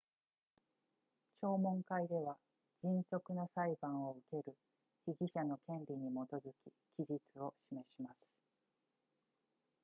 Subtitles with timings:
[1.41, 2.35] 聴聞会では
[2.81, 4.57] 迅速な裁判を受ける
[5.05, 6.51] 被疑者の権利に基づき
[7.05, 8.17] 期日を示します